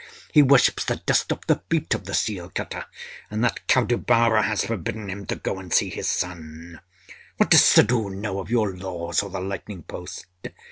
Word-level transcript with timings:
He 0.31 0.41
worships 0.41 0.83
the 0.85 0.95
dust 0.95 1.31
off 1.31 1.45
the 1.45 1.61
feet 1.69 1.93
of 1.93 2.05
the 2.05 2.15
seal 2.15 2.49
cutter, 2.55 2.85
and 3.29 3.43
that 3.43 3.67
cow 3.67 3.83
devourer 3.83 4.41
has 4.41 4.65
forbidden 4.65 5.11
him 5.11 5.27
to 5.27 5.35
go 5.35 5.59
and 5.59 5.71
see 5.71 5.91
his 5.91 6.07
son. 6.07 6.81
What 7.37 7.51
does 7.51 7.61
Suddhoo 7.63 8.09
know 8.09 8.39
of 8.39 8.49
your 8.49 8.75
laws 8.75 9.21
or 9.21 9.29
the 9.29 9.39
lightning 9.39 9.83
post? 9.83 10.25